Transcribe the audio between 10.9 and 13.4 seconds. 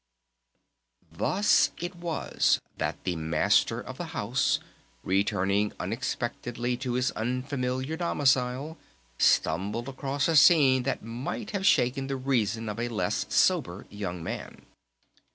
might have shaken the reason of a less